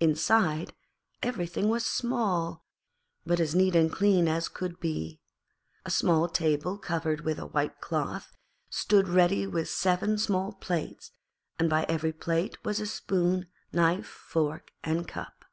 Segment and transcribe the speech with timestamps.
[0.00, 0.74] Inside,
[1.22, 2.64] everything was small,
[3.24, 5.20] but as neat and clean as could be.
[5.84, 8.32] A small table covered with a white cloth
[8.68, 11.12] stood ready with seven small plates,
[11.60, 15.44] and by every plate was a spoon, knife, fork, and cup.